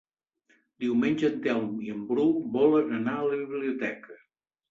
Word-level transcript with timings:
Diumenge 0.83 1.27
en 1.29 1.35
Telm 1.43 1.75
i 1.89 1.93
en 1.95 2.01
Bru 2.11 2.25
volen 2.57 2.97
anar 3.01 3.13
a 3.19 3.27
la 3.27 3.39
biblioteca. 3.43 4.19